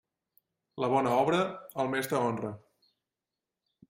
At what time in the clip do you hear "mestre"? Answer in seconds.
1.91-2.21